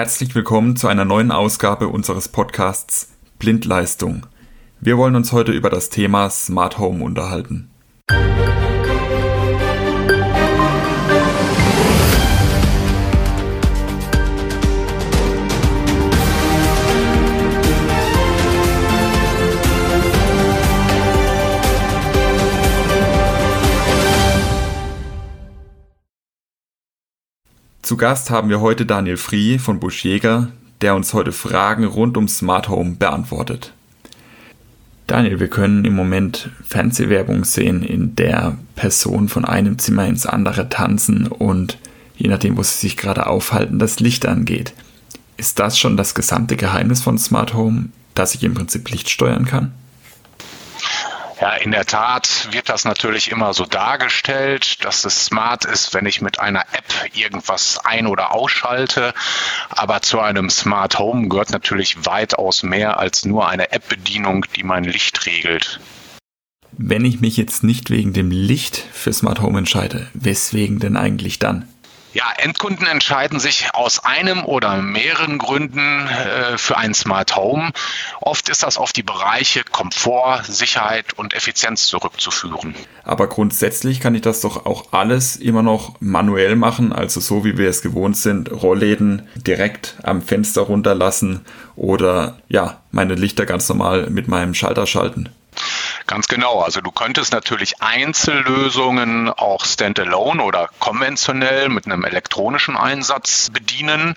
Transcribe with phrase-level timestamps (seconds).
[0.00, 4.24] Herzlich willkommen zu einer neuen Ausgabe unseres Podcasts Blindleistung.
[4.80, 7.68] Wir wollen uns heute über das Thema Smart Home unterhalten.
[27.90, 30.46] Zu Gast haben wir heute Daniel Frie von Buschjäger,
[30.80, 33.72] der uns heute Fragen rund um Smart Home beantwortet.
[35.08, 40.68] Daniel, wir können im Moment Fernsehwerbung sehen, in der Personen von einem Zimmer ins andere
[40.68, 41.78] tanzen und
[42.16, 44.72] je nachdem, wo sie sich gerade aufhalten, das Licht angeht.
[45.36, 49.46] Ist das schon das gesamte Geheimnis von Smart Home, dass ich im Prinzip Licht steuern
[49.46, 49.72] kann?
[51.40, 56.04] Ja, in der Tat wird das natürlich immer so dargestellt, dass es smart ist, wenn
[56.04, 59.14] ich mit einer App irgendwas ein- oder ausschalte.
[59.70, 64.84] Aber zu einem Smart Home gehört natürlich weitaus mehr als nur eine App-Bedienung, die mein
[64.84, 65.80] Licht regelt.
[66.72, 71.38] Wenn ich mich jetzt nicht wegen dem Licht für Smart Home entscheide, weswegen denn eigentlich
[71.38, 71.66] dann?
[72.12, 77.70] Ja, Endkunden entscheiden sich aus einem oder mehreren Gründen äh, für ein Smart Home.
[78.20, 82.74] Oft ist das auf die Bereiche Komfort, Sicherheit und Effizienz zurückzuführen.
[83.04, 87.56] Aber grundsätzlich kann ich das doch auch alles immer noch manuell machen, also so wie
[87.56, 91.44] wir es gewohnt sind, Rollläden direkt am Fenster runterlassen
[91.76, 95.28] oder ja, meine Lichter ganz normal mit meinem Schalter schalten.
[96.10, 96.60] Ganz genau.
[96.60, 104.16] Also du könntest natürlich Einzellösungen auch standalone oder konventionell mit einem elektronischen Einsatz bedienen.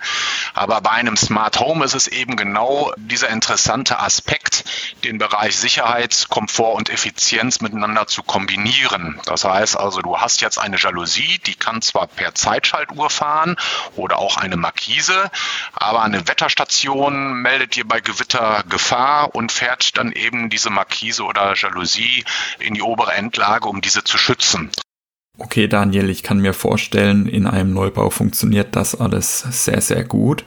[0.54, 4.64] Aber bei einem Smart Home ist es eben genau dieser interessante Aspekt,
[5.04, 9.20] den Bereich Sicherheit, Komfort und Effizienz miteinander zu kombinieren.
[9.26, 13.54] Das heißt also, du hast jetzt eine Jalousie, die kann zwar per Zeitschaltuhr fahren
[13.94, 15.30] oder auch eine Markise,
[15.74, 21.54] aber eine Wetterstation meldet dir bei Gewitter Gefahr und fährt dann eben diese Markise oder
[21.54, 21.83] Jalousie
[22.58, 24.70] in die obere Endlage, um diese zu schützen.
[25.38, 30.44] Okay, Daniel, ich kann mir vorstellen, in einem Neubau funktioniert das alles sehr, sehr gut.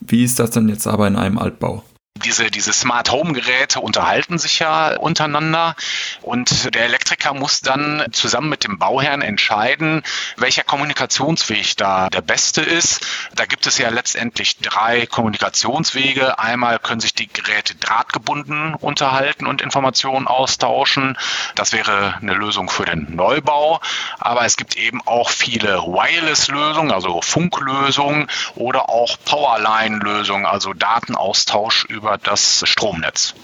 [0.00, 1.82] Wie ist das denn jetzt aber in einem Altbau?
[2.24, 5.76] Diese, diese Smart Home Geräte unterhalten sich ja untereinander
[6.22, 10.02] und der Elektriker muss dann zusammen mit dem Bauherrn entscheiden,
[10.36, 13.06] welcher Kommunikationsweg da der beste ist.
[13.34, 16.38] Da gibt es ja letztendlich drei Kommunikationswege.
[16.38, 21.18] Einmal können sich die Geräte drahtgebunden unterhalten und Informationen austauschen.
[21.54, 23.80] Das wäre eine Lösung für den Neubau.
[24.18, 32.13] Aber es gibt eben auch viele Wireless-Lösungen, also Funklösungen oder auch Powerline-Lösungen, also Datenaustausch über
[32.14, 33.34] über das Stromnetz.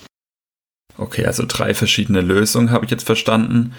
[0.97, 3.75] Okay, also drei verschiedene Lösungen habe ich jetzt verstanden.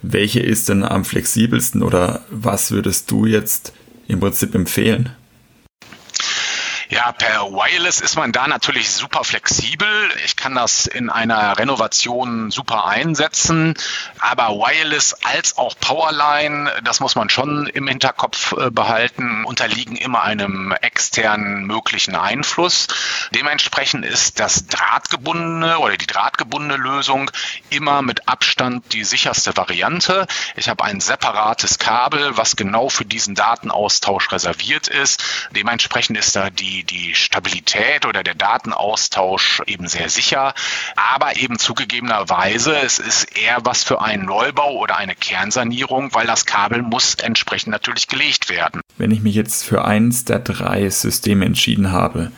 [0.00, 3.72] Welche ist denn am flexibelsten oder was würdest du jetzt
[4.08, 5.14] im Prinzip empfehlen?
[6.88, 9.88] Ja, per Wireless ist man da natürlich super flexibel.
[10.42, 13.74] Kann das in einer Renovation super einsetzen.
[14.18, 20.22] Aber Wireless als auch Powerline, das muss man schon im Hinterkopf äh, behalten, unterliegen immer
[20.22, 22.88] einem externen möglichen Einfluss.
[23.32, 27.30] Dementsprechend ist das drahtgebundene oder die drahtgebundene Lösung
[27.70, 30.26] immer mit Abstand die sicherste Variante.
[30.56, 35.22] Ich habe ein separates Kabel, was genau für diesen Datenaustausch reserviert ist.
[35.52, 42.76] Dementsprechend ist da die die, Stabilität oder der Datenaustausch eben sehr sicher, aber eben zugegebenerweise,
[42.76, 47.72] es ist eher was für einen Neubau oder eine Kernsanierung, weil das Kabel muss entsprechend
[47.72, 48.80] natürlich gelegt werden.
[48.98, 52.32] Wenn ich mich jetzt für eins der drei Systeme entschieden habe,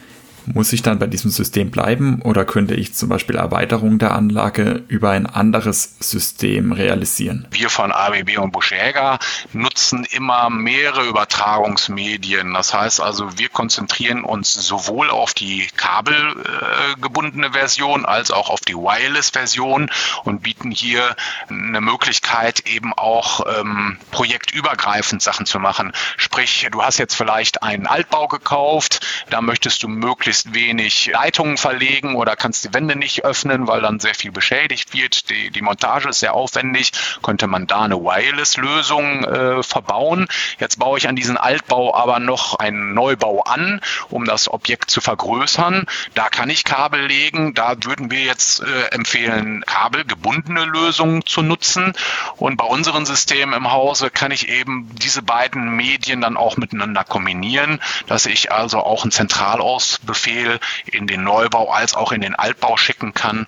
[0.47, 4.83] muss ich dann bei diesem System bleiben oder könnte ich zum Beispiel Erweiterung der Anlage
[4.89, 7.47] über ein anderes System realisieren?
[7.51, 9.19] Wir von ABB und Buschäger
[9.53, 12.53] nutzen immer mehrere Übertragungsmedien.
[12.55, 18.75] Das heißt also, wir konzentrieren uns sowohl auf die kabelgebundene Version als auch auf die
[18.75, 19.91] Wireless-Version
[20.25, 21.17] und bieten hier
[21.49, 25.93] eine Möglichkeit, eben auch ähm, projektübergreifend Sachen zu machen.
[26.17, 31.57] Sprich, du hast jetzt vielleicht einen Altbau gekauft, da möchtest du möglichst möglichst wenig Leitungen
[31.57, 35.31] verlegen oder kannst die Wände nicht öffnen, weil dann sehr viel beschädigt wird.
[35.31, 36.93] Die, die Montage ist sehr aufwendig.
[37.23, 40.27] Könnte man da eine Wireless-Lösung äh, verbauen.
[40.59, 45.01] Jetzt baue ich an diesen Altbau aber noch einen Neubau an, um das Objekt zu
[45.01, 45.87] vergrößern.
[46.15, 47.55] Da kann ich Kabel legen.
[47.55, 51.93] Da würden wir jetzt äh, empfehlen, kabelgebundene Lösungen zu nutzen.
[52.37, 57.05] Und bei unseren Systemen im Hause kann ich eben diese beiden Medien dann auch miteinander
[57.05, 60.59] kombinieren, dass ich also auch einen Zentralausbefehl Befehl
[60.91, 63.47] in den Neubau als auch in den Altbau schicken kann.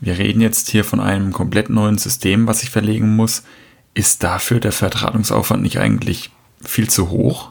[0.00, 3.42] Wir reden jetzt hier von einem komplett neuen System, was ich verlegen muss.
[3.94, 6.30] Ist dafür der Vertratungsaufwand nicht eigentlich
[6.64, 7.50] viel zu hoch?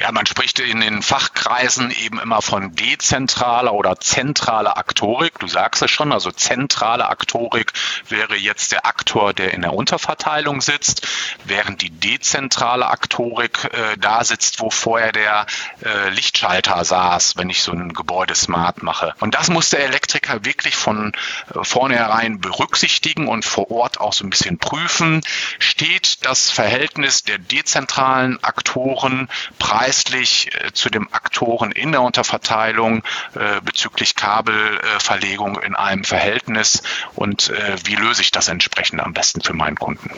[0.00, 5.38] Ja, man spricht in den Fachkreisen eben immer von dezentraler oder zentraler Aktorik.
[5.40, 7.74] Du sagst es schon, also zentrale Aktorik
[8.08, 11.06] wäre jetzt der Aktor, der in der Unterverteilung sitzt,
[11.44, 15.44] während die dezentrale Aktorik äh, da sitzt, wo vorher der
[15.84, 19.14] äh, Lichtschalter saß, wenn ich so ein Gebäude smart mache.
[19.20, 21.12] Und das muss der Elektriker wirklich von
[21.54, 25.20] äh, vornherein berücksichtigen und vor Ort auch so ein bisschen prüfen.
[25.58, 33.02] Steht das Verhältnis der dezentralen Aktoren preis preislich äh, zu dem Aktoren in der Unterverteilung
[33.34, 36.82] äh, bezüglich Kabelverlegung in einem Verhältnis
[37.16, 40.10] und äh, wie löse ich das entsprechend am besten für meinen Kunden.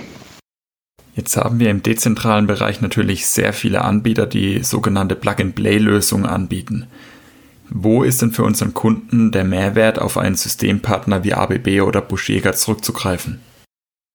[1.17, 6.87] Jetzt haben wir im dezentralen Bereich natürlich sehr viele Anbieter, die sogenannte Plug-and-Play-Lösungen anbieten.
[7.71, 12.53] Wo ist denn für unseren Kunden der Mehrwert, auf einen Systempartner wie ABB oder Buschjäger
[12.53, 13.41] zurückzugreifen?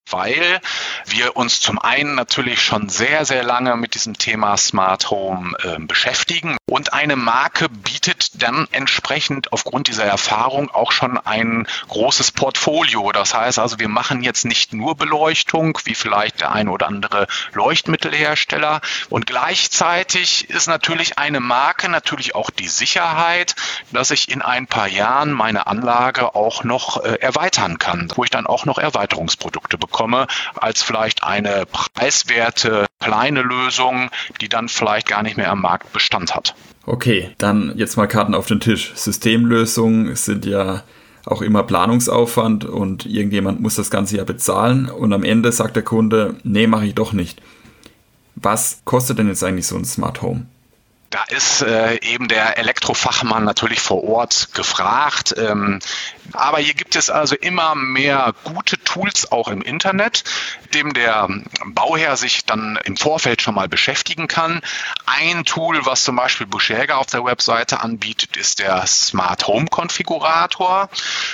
[0.09, 0.61] Weil
[1.05, 5.79] wir uns zum einen natürlich schon sehr, sehr lange mit diesem Thema Smart Home äh,
[5.79, 6.57] beschäftigen.
[6.65, 13.11] Und eine Marke bietet dann entsprechend aufgrund dieser Erfahrung auch schon ein großes Portfolio.
[13.11, 17.27] Das heißt also, wir machen jetzt nicht nur Beleuchtung, wie vielleicht der ein oder andere
[17.53, 18.81] Leuchtmittelhersteller.
[19.09, 23.55] Und gleichzeitig ist natürlich eine Marke natürlich auch die Sicherheit,
[23.91, 28.29] dass ich in ein paar Jahren meine Anlage auch noch äh, erweitern kann, wo ich
[28.29, 34.09] dann auch noch Erweiterungsprodukte bekomme bekomme, als vielleicht eine preiswerte kleine Lösung,
[34.41, 36.53] die dann vielleicht gar nicht mehr am Markt Bestand hat.
[36.85, 38.93] Okay, dann jetzt mal Karten auf den Tisch.
[38.95, 40.83] Systemlösungen sind ja
[41.25, 45.83] auch immer Planungsaufwand und irgendjemand muss das Ganze ja bezahlen und am Ende sagt der
[45.83, 47.41] Kunde, nee, mache ich doch nicht.
[48.35, 50.45] Was kostet denn jetzt eigentlich so ein Smart Home?
[51.09, 55.33] Da ist äh, eben der Elektrofachmann natürlich vor Ort gefragt.
[55.37, 55.79] Ähm,
[56.33, 60.25] aber hier gibt es also immer mehr gute Tools auch im Internet,
[60.73, 61.29] dem der
[61.65, 64.61] Bauherr sich dann im Vorfeld schon mal beschäftigen kann.
[65.05, 70.89] Ein Tool, was zum Beispiel Buschäger auf der Webseite anbietet, ist der Smart Home Konfigurator.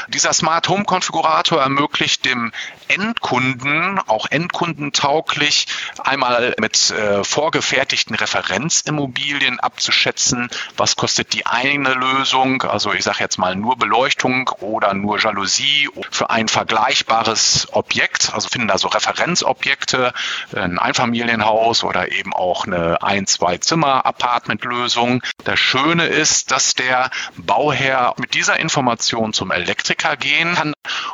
[0.07, 2.51] Dieser Smart Home Konfigurator ermöglicht dem
[2.89, 5.65] Endkunden, auch endkundentauglich,
[6.03, 13.37] einmal mit äh, vorgefertigten Referenzimmobilien abzuschätzen, was kostet die eine Lösung, also ich sage jetzt
[13.37, 20.13] mal nur Beleuchtung oder nur Jalousie für ein vergleichbares Objekt, also finden da so Referenzobjekte,
[20.55, 25.21] ein Einfamilienhaus oder eben auch eine ein, zwei Zimmer Apartmentlösung.
[25.43, 30.73] Das Schöne ist, dass der Bauherr mit dieser Information zum Elektriker gehen kann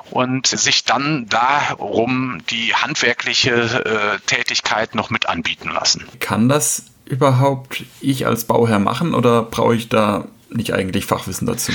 [0.10, 6.07] und sich dann darum die handwerkliche äh, Tätigkeit noch mit anbieten lassen.
[6.19, 11.71] Kann das überhaupt ich als Bauherr machen oder brauche ich da nicht eigentlich Fachwissen dazu?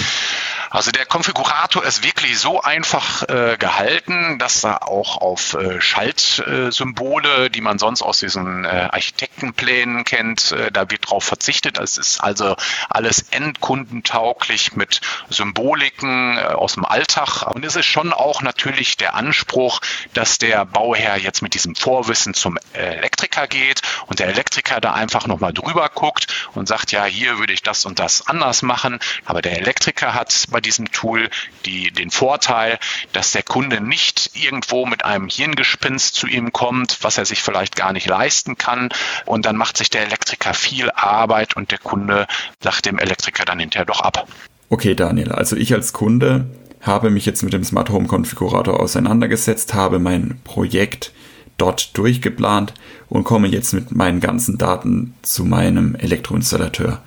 [0.74, 7.48] Also der Konfigurator ist wirklich so einfach äh, gehalten, dass er auch auf äh, Schaltsymbole,
[7.48, 11.78] die man sonst aus diesen äh, Architektenplänen kennt, äh, da wird drauf verzichtet.
[11.78, 12.56] Es ist also
[12.90, 15.00] alles endkundentauglich mit
[15.30, 17.42] Symboliken äh, aus dem Alltag.
[17.54, 19.80] Und es ist schon auch natürlich der Anspruch,
[20.12, 25.28] dass der Bauherr jetzt mit diesem Vorwissen zum Elektriker geht und der Elektriker da einfach
[25.28, 28.98] nochmal drüber guckt und sagt, ja, hier würde ich das und das anders machen.
[29.24, 31.30] Aber der Elektriker hat bei diesem Tool
[31.64, 32.78] die, den Vorteil,
[33.12, 37.76] dass der Kunde nicht irgendwo mit einem Hirngespinst zu ihm kommt, was er sich vielleicht
[37.76, 38.88] gar nicht leisten kann.
[39.26, 42.26] Und dann macht sich der Elektriker viel Arbeit und der Kunde
[42.60, 44.26] sagt dem Elektriker dann hinterher doch ab.
[44.70, 46.46] Okay, Daniel, also ich als Kunde
[46.80, 51.12] habe mich jetzt mit dem Smart Home Konfigurator auseinandergesetzt, habe mein Projekt
[51.56, 52.74] dort durchgeplant
[53.08, 57.02] und komme jetzt mit meinen ganzen Daten zu meinem Elektroinstallateur.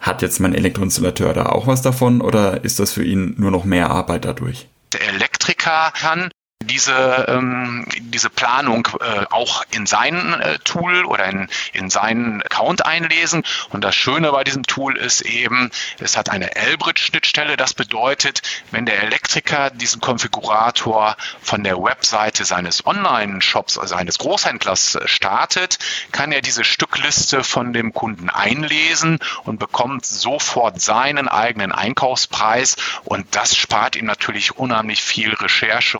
[0.00, 3.64] Hat jetzt mein Elektroinstallateur da auch was davon oder ist das für ihn nur noch
[3.64, 4.68] mehr Arbeit dadurch?
[4.92, 6.30] Der Elektriker kann
[6.68, 12.86] diese, ähm, diese Planung äh, auch in sein äh, Tool oder in, in seinen Account
[12.86, 13.42] einlesen.
[13.70, 17.56] Und das Schöne bei diesem Tool ist eben, es hat eine L-Bridge-Schnittstelle.
[17.56, 24.94] Das bedeutet, wenn der Elektriker diesen Konfigurator von der Webseite seines Online-Shops, also eines Großhändlers
[24.94, 25.78] äh, startet,
[26.12, 32.76] kann er diese Stückliste von dem Kunden einlesen und bekommt sofort seinen eigenen Einkaufspreis.
[33.04, 35.98] Und das spart ihm natürlich unheimlich viel Recherche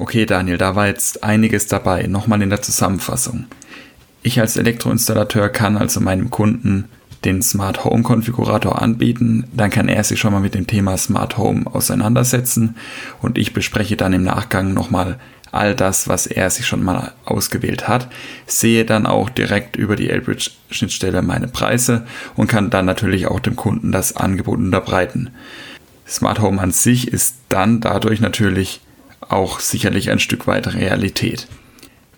[0.00, 2.06] Okay, Daniel, da war jetzt einiges dabei.
[2.06, 3.44] Nochmal in der Zusammenfassung.
[4.22, 6.86] Ich als Elektroinstallateur kann also meinem Kunden
[7.26, 11.36] den Smart Home Konfigurator anbieten, dann kann er sich schon mal mit dem Thema Smart
[11.36, 12.76] Home auseinandersetzen
[13.20, 15.20] und ich bespreche dann im Nachgang nochmal
[15.52, 18.08] all das, was er sich schon mal ausgewählt hat,
[18.46, 23.40] sehe dann auch direkt über die Elbridge Schnittstelle meine Preise und kann dann natürlich auch
[23.40, 25.28] dem Kunden das Angebot unterbreiten.
[26.08, 28.80] Smart Home an sich ist dann dadurch natürlich
[29.32, 31.48] auch sicherlich ein Stück weit Realität.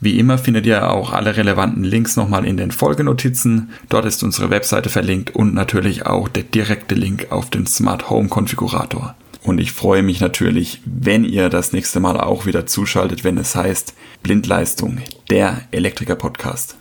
[0.00, 3.71] Wie immer findet ihr auch alle relevanten Links nochmal in den Folgenotizen.
[3.88, 8.28] Dort ist unsere Webseite verlinkt und natürlich auch der direkte Link auf den Smart Home
[8.28, 9.14] Konfigurator.
[9.45, 13.54] Und ich freue mich natürlich, wenn ihr das nächste Mal auch wieder zuschaltet, wenn es
[13.54, 14.99] heißt Blindleistung,
[15.31, 16.76] der Elektriker Podcast.